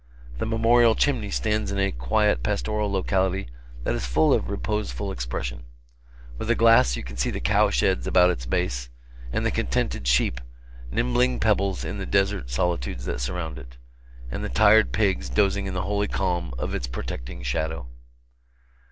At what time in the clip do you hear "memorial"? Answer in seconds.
0.47-0.95